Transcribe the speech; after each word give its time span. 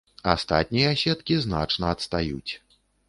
Астатнія 0.31 0.93
сеткі 1.01 1.37
значна 1.45 1.93
адстаюць. 1.97 2.53